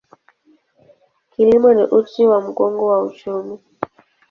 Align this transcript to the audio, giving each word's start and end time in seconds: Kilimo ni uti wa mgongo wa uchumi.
Kilimo 1.31 1.69
ni 1.73 1.83
uti 1.99 2.23
wa 2.27 2.41
mgongo 2.41 2.87
wa 2.87 3.03
uchumi. 3.03 3.57